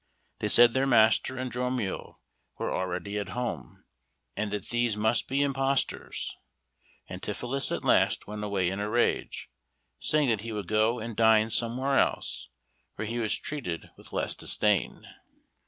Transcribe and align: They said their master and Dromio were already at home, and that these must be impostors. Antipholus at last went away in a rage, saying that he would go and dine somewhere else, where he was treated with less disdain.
They 0.39 0.47
said 0.49 0.73
their 0.73 0.87
master 0.87 1.37
and 1.37 1.51
Dromio 1.51 2.17
were 2.57 2.73
already 2.73 3.19
at 3.19 3.29
home, 3.37 3.83
and 4.35 4.49
that 4.49 4.69
these 4.69 4.97
must 4.97 5.27
be 5.27 5.43
impostors. 5.43 6.35
Antipholus 7.07 7.71
at 7.71 7.83
last 7.83 8.25
went 8.25 8.43
away 8.43 8.71
in 8.71 8.79
a 8.79 8.89
rage, 8.89 9.51
saying 9.99 10.29
that 10.29 10.41
he 10.41 10.53
would 10.53 10.67
go 10.67 10.99
and 10.99 11.15
dine 11.15 11.51
somewhere 11.51 11.99
else, 11.99 12.49
where 12.95 13.05
he 13.07 13.19
was 13.19 13.37
treated 13.37 13.91
with 13.95 14.11
less 14.11 14.33
disdain. 14.33 15.03